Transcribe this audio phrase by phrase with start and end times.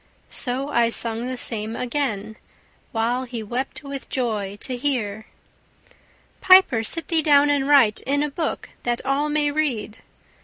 [0.29, 2.35] So I sung the same again,
[2.91, 5.27] While he wept with joy to hear.
[6.41, 9.99] 'Piper, sit thee down and write In a book, that all may read.